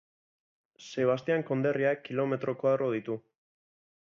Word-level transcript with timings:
Sebastian 0.87 1.45
konderriak 1.49 2.03
kilometro 2.09 2.57
koadro 2.65 2.89
ditu. 2.95 3.19